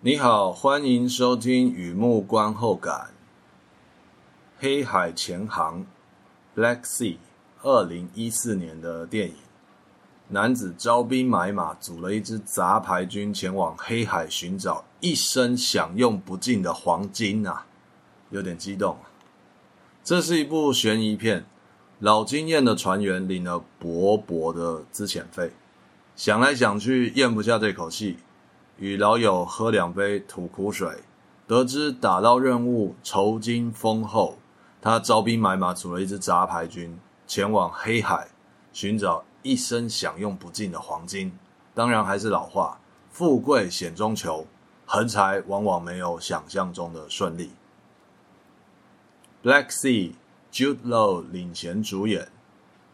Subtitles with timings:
[0.00, 3.12] 你好，欢迎收听雨幕观后感。
[4.58, 5.86] 黑海潜航
[6.54, 7.16] （Black Sea）
[7.62, 9.34] 二零一四年的电影，
[10.28, 17.64] 男子招兵买马，组了一支杂牌军，前往黑海寻找一生享用不尽的黄金啊！
[18.28, 18.98] 有点激动。
[20.04, 21.46] 这是一部悬疑片，
[22.00, 25.52] 老经验的船员领了薄薄的资遣费，
[26.14, 28.18] 想来想去咽不下这口气。
[28.78, 30.98] 与老友喝两杯吐苦水，
[31.46, 34.36] 得知打捞任务酬金丰厚，
[34.82, 38.28] 他招兵买马组了一支杂牌军，前往黑海
[38.72, 41.32] 寻找一生享用不尽的黄金。
[41.74, 42.78] 当然还是老话，
[43.10, 44.46] 富贵险中求，
[44.84, 47.52] 横财往往没有想象中的顺利。
[49.42, 52.28] Black Sea，Jude Law 领衔主演，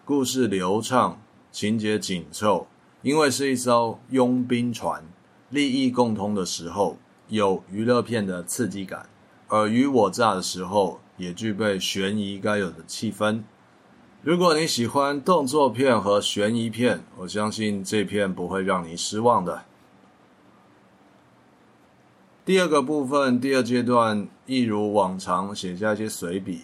[0.04, 1.20] 故事流畅，
[1.50, 2.68] 情节紧凑，
[3.02, 5.04] 因为是一艘佣兵船。
[5.52, 6.96] 利益共通的时候，
[7.28, 9.02] 有娱乐片的刺激感；
[9.48, 13.42] 尔虞我诈的时候，也具备悬疑该有的气氛。
[14.22, 19.64] 如果你喜欢动作片和悬疑片，我相信这片不会让你失望的。
[22.46, 26.62] 第二个部分，第二阶段，一如往常写下一些随笔。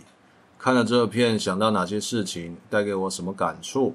[0.59, 3.95] 看了这片，想到哪些事情，带给我什么感触？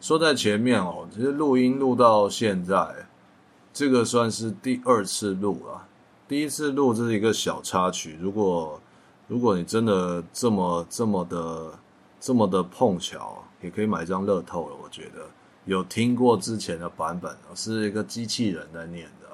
[0.00, 3.08] 说在前面哦，其实录音录到现在。
[3.72, 5.88] 这个算是第二次录了，
[6.28, 8.18] 第一次录这是一个小插曲。
[8.20, 8.80] 如果
[9.26, 11.78] 如果你真的这么这么的
[12.20, 14.76] 这么的碰巧，也可以买一张乐透了。
[14.82, 15.24] 我觉得
[15.64, 19.26] 有听过之前的版本，是一个机器人在念的，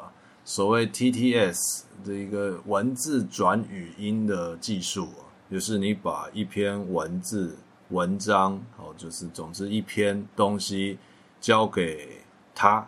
[0.44, 5.08] 所谓 TTS 的一个文字转语音的技术，
[5.50, 7.56] 就是你把一篇文字
[7.90, 10.96] 文章，哦，就是总之一篇东西
[11.40, 12.20] 交给
[12.54, 12.86] 他。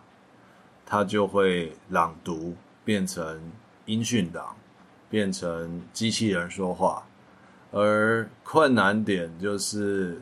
[0.93, 3.41] 它就会朗读，变成
[3.87, 4.57] 音讯档，
[5.09, 7.07] 变成机器人说话。
[7.71, 10.21] 而困难点就是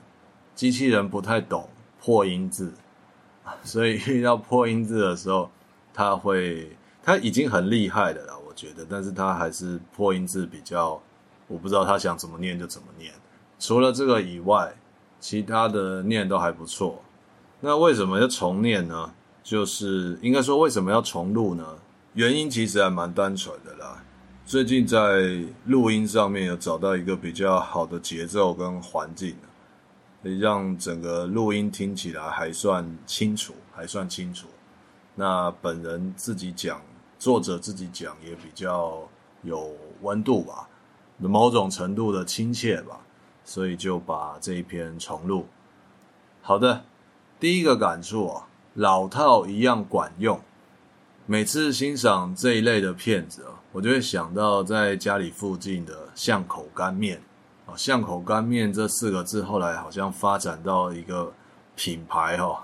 [0.55, 1.67] 机器人不太懂
[1.99, 2.71] 破音字，
[3.65, 5.51] 所以遇到破音字的时候，
[5.95, 11.01] 它会，它已经很厉害的了，我觉得，但是它还是破音字比较，
[11.47, 13.11] 我不知道它想怎么念就怎么念。
[13.59, 14.75] 除了这个以外，
[15.19, 17.03] 其他的念都还不错。
[17.61, 19.15] 那为什么要重念呢？
[19.43, 21.65] 就是应该说，为什么要重录呢？
[22.15, 24.03] 原因其实还蛮单纯的啦。
[24.45, 29.37] 最近在录音上面有找到一个比较好的节奏跟环境，
[30.23, 34.49] 可以让整个录音听起来还算清楚，还算清楚。
[35.15, 36.81] 那本人自己讲，
[37.19, 39.07] 作者自己讲也比较
[39.43, 39.71] 有
[40.01, 40.69] 温度吧，
[41.19, 43.01] 某种程度的亲切吧，
[43.45, 45.47] 所以就把这一篇重录。
[46.41, 46.85] 好的，
[47.39, 48.48] 第一个感触啊。
[48.79, 50.41] 老套一样管用。
[51.27, 57.21] 每次欣赏这一类的片子啊，我就会想到在家里附近的巷口干面。
[57.67, 61.33] 啊，巷口干面这四个字后来好像发展到一个
[61.75, 62.57] 品牌哦，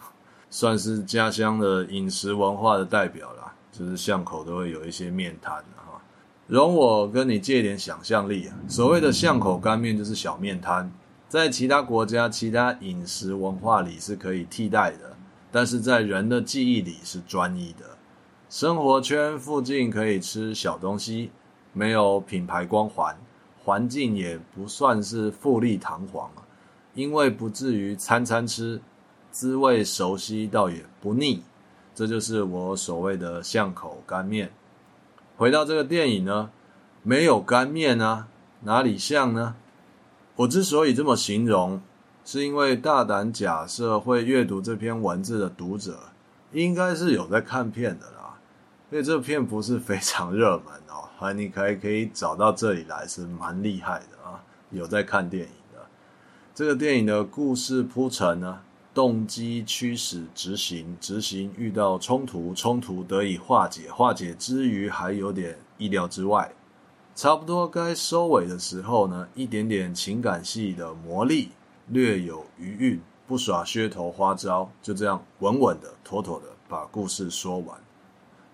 [0.50, 3.54] 算是家乡的饮食文化的代表啦。
[3.72, 5.98] 就是巷口都会有一些面摊哈。
[6.48, 8.54] 容我跟你借一点想象力啊。
[8.68, 10.92] 所谓的巷口干面就是小面摊，
[11.30, 15.11] 在其他国家、其他饮食文化里是可以替代的。
[15.52, 17.98] 但是在人的记忆里是专一的，
[18.48, 21.30] 生活圈附近可以吃小东西，
[21.74, 23.14] 没有品牌光环，
[23.62, 26.30] 环境也不算是富丽堂皇，
[26.94, 28.80] 因为不至于餐餐吃，
[29.30, 31.42] 滋味熟悉倒也不腻，
[31.94, 34.50] 这就是我所谓的巷口干面。
[35.36, 36.50] 回到这个电影呢，
[37.02, 38.28] 没有干面啊，
[38.62, 39.54] 哪里像呢？
[40.36, 41.82] 我之所以这么形容。
[42.24, 45.98] 是因为大胆假设会阅读这篇文字的读者，
[46.52, 48.38] 应该是有在看片的啦，
[48.90, 54.40] 因为这片不是非常热门哦， 还你可以可以找到这里来是蛮厉害的啊，
[54.70, 55.84] 有在看电影的。
[56.54, 58.60] 这个电影的故事铺陈呢，
[58.94, 66.52] 动机驱使执行，执行遇到冲突，冲突得以化解，化解之余还有点意料之外，
[67.16, 71.50] 差不多该收尾的时候呢，一点点情感戏的魔力。
[71.88, 77.78] 略有余韵，不耍噱头花招，就这样稳稳的、妥妥的把故事说完。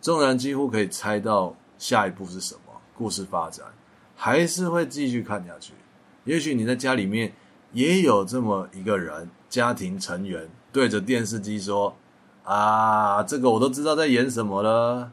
[0.01, 3.67] 众人几乎可以猜到下一步是什么，故事发展
[4.17, 5.73] 还是会继续看下去。
[6.25, 7.33] 也许你在家里面
[7.73, 11.95] 也有这么一个人，家庭成员对着电视机说
[12.45, 15.11] ：“啊，这个我都知道在演什么了。”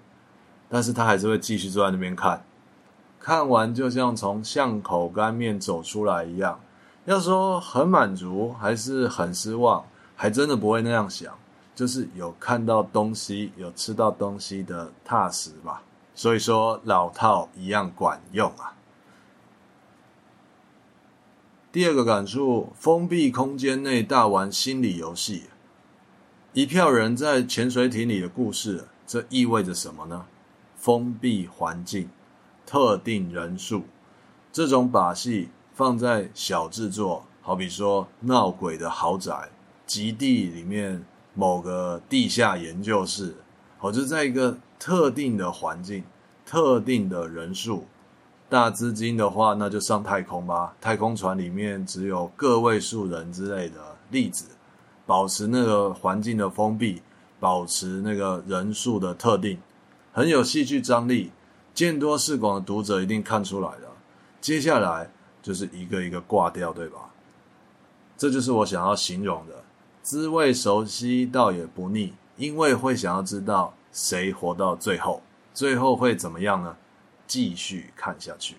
[0.67, 2.43] 但是他还是会继续坐在那边看，
[3.19, 6.59] 看完就像从巷口干面走出来一样。
[7.05, 9.85] 要说很满足还是很失望，
[10.15, 11.33] 还真的不会那样想，
[11.75, 15.83] 就是有看到东西，有吃到东西的踏实吧。
[16.15, 18.73] 所以说老套一样管用啊。
[21.71, 25.43] 第二个感触，封闭空间内大玩心理游戏，
[26.53, 30.25] 一票人在潜水艇里的故事，这意味着什么呢？
[30.77, 32.09] 封闭环境，
[32.65, 33.83] 特定人数，
[34.53, 39.49] 这种把戏放在小制作，好比说闹鬼的豪宅、
[39.85, 43.35] 极地里面某个地下研究室，
[43.77, 46.01] 或者在一个特定的环境、
[46.45, 47.85] 特定的人数。
[48.47, 50.73] 大资金的话，那就上太空吧。
[50.79, 54.45] 太空船里面只有个位数人之类的例子，
[55.05, 57.01] 保持那个环境的封闭，
[57.37, 59.57] 保持那个人数的特定，
[60.13, 61.31] 很有戏剧张力。
[61.73, 63.91] 见多识广的读者一定看出来了。
[64.39, 65.09] 接下来
[65.45, 67.13] 就是一个一个挂掉，对吧？
[68.17, 69.63] 这就是我想要形容的，
[70.01, 75.21] 滋味熟悉倒也不腻，因为会想要知道谁活到最后，
[75.53, 76.75] 最后会怎么样呢？
[77.27, 78.55] 继续看下去。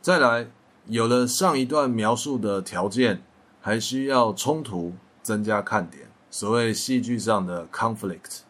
[0.00, 0.46] 再来，
[0.86, 3.22] 有了上一段描述的条件，
[3.60, 6.08] 还需要冲突增加看点。
[6.30, 8.40] 所谓戏剧上的 conflict。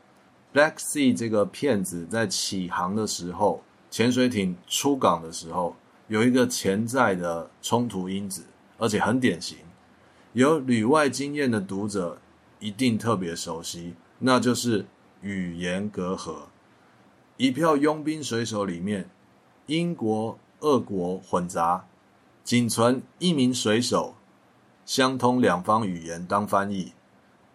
[0.52, 5.74] Black Sea 这个片子在起航的时候，潜水艇出港的时候，
[6.14, 8.44] 有一个潜在的冲突因子，
[8.78, 9.58] 而且很典型，
[10.32, 12.16] 有旅外经验的读者
[12.60, 14.86] 一定特别熟悉，那就是
[15.22, 16.36] 语言隔阂。
[17.36, 19.10] 一票佣兵水手里面，
[19.66, 21.84] 英国、俄国混杂，
[22.44, 24.14] 仅存一名水手，
[24.86, 26.92] 相通两方语言当翻译。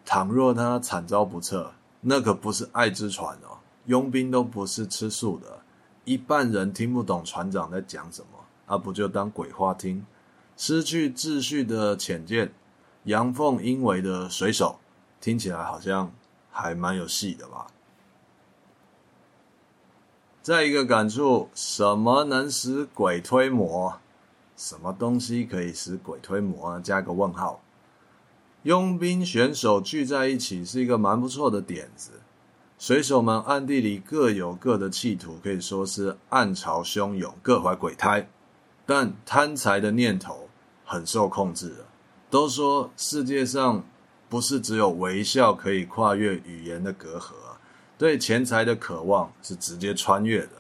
[0.03, 1.71] 倘若他惨遭不测，
[2.01, 5.62] 那可不是爱之船哦，佣兵都不是吃素的，
[6.03, 8.38] 一半人听不懂船长在讲什么，
[8.69, 10.06] 啊不就当鬼话听？
[10.56, 12.54] 失去秩序的浅见，
[13.06, 14.77] 阳奉阴违的水手，
[15.19, 16.12] 听起来好像
[16.51, 17.66] 还蛮有戏的吧？
[20.44, 24.00] 再一个感触，什么能使鬼推磨？
[24.56, 26.80] 什么东西可以使鬼推磨？
[26.81, 27.62] 加个问号。
[28.63, 32.12] 佣兵选手聚在一起是一个蛮不错的点子。
[32.77, 38.30] 水手们暗地里各有各的企图，可以说是暗潮汹涌，各怀鬼胎。
[38.89, 40.50] 但贪财的念头
[40.83, 41.86] 很受控制了。
[42.27, 43.83] 都说世界上
[44.27, 47.62] 不是只有微笑可以跨越语言的隔阂啊。
[48.00, 50.53] 对钱财的渴望是直接穿越的，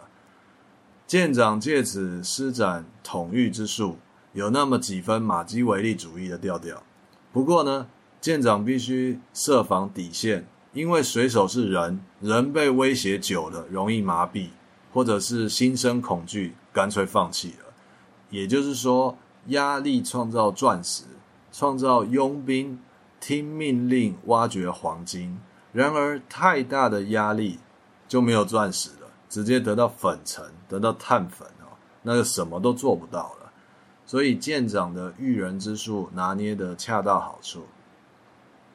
[1.07, 3.97] 舰长借此施展统御之术，
[4.33, 6.83] 有那么几分马基维利主义的调调。
[7.33, 7.87] 不过呢，
[8.21, 14.49] 舰长必须设防底线，因为水手是人，人被威胁久了容易麻痹，
[14.93, 17.68] 或者是心生恐惧，干脆放弃了。
[18.29, 19.17] 也就是说，
[19.47, 21.03] 压力创造钻石，
[21.51, 22.79] 创造佣兵
[23.19, 25.39] 听命令挖掘黄金。
[25.71, 27.59] 然而，太大的压力
[28.07, 33.51] 就没有钻石了，直接得到粉尘，得到碳粉哦，那就什么都做不到了。
[34.05, 37.65] 所以舰长的驭人之术拿捏得恰到好处。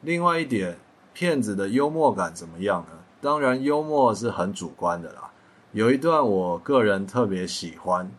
[0.01, 0.77] 另外一点，
[1.13, 2.91] 骗子的幽默感怎么样呢？
[3.19, 5.31] 当然，幽默是很主观的啦。
[5.73, 8.09] 有一段我个人特别喜欢，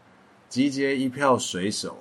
[0.49, 1.99] 集结一票水手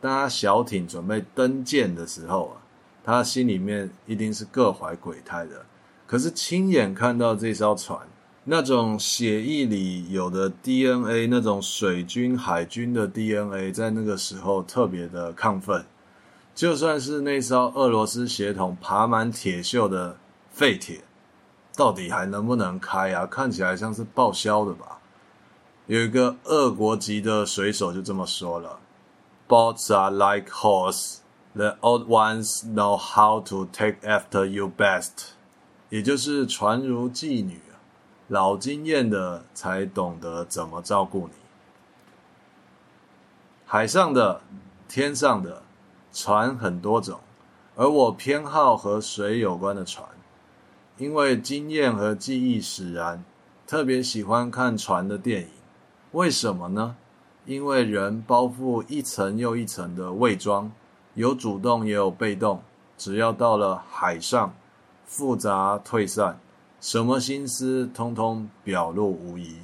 [0.00, 2.56] 搭小艇准备登舰的时候啊，
[3.02, 5.64] 他心里面一定是各怀鬼胎的。
[6.06, 7.98] 可是亲眼看到这艘船，
[8.44, 15.84] 那种血液里有的 DNA，那种水军海军的 DNA，在那个时候特别的亢奋。
[16.54, 20.16] 就算是那艘俄罗斯血统爬满铁锈的
[20.52, 21.00] 废铁，
[21.74, 23.26] 到底还能不能开啊？
[23.26, 25.00] 看起来像是报销的吧？
[25.86, 28.80] 有一个俄国籍的水手就这么说了
[29.46, 31.18] ：“Boats are like horse.
[31.54, 35.32] The old ones know how to take after you best.”
[35.90, 37.60] 也就是船如妓女，
[38.28, 41.34] 老经验的才懂得怎么照顾你。
[43.66, 44.40] 海上的、
[44.88, 45.62] 天上的
[46.14, 47.20] 船很多种，
[47.76, 50.08] 而我偏好和水有关的船，
[50.96, 53.22] 因为经验和记忆使然，
[53.66, 55.48] 特别喜欢看船的电影。
[56.14, 56.96] 为什么呢？
[57.44, 60.70] 因为人包覆一层又一层的伪装，
[61.14, 62.62] 有主动也有被动，
[62.96, 64.54] 只要到了海上。
[65.06, 66.40] 复杂退散，
[66.80, 69.58] 什么心思通通表露无遗。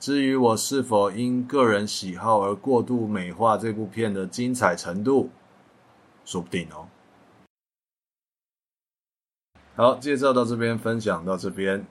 [0.00, 5.30] 至于我是否因个人喜好而过度美化这部片的精彩程度，
[6.24, 6.88] 说不定哦。
[9.76, 11.80] 好，介绍到这边，分享到这边，《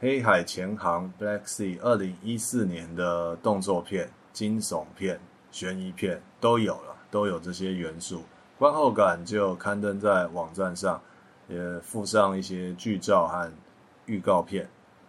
[0.00, 5.18] 黑海潜航》（Black Sea） 二零一四年的动作片、惊悚片、
[5.50, 8.22] 悬疑片都有了，都有这些元素。
[8.58, 11.00] 观后感就刊登在网站上。
[11.50, 13.50] 也附上一些剧照和
[14.04, 14.68] 预告片，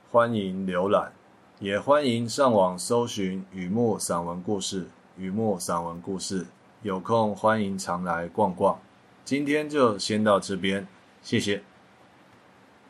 [0.10, 1.12] 欢迎浏览。
[1.60, 6.48] 也欢迎上网搜寻雨墨散文故事，雨墨散文故事，
[6.81, 8.79] 有空欢迎常来逛逛。
[9.25, 10.88] 今天就先到这边，
[11.22, 11.62] 谢谢。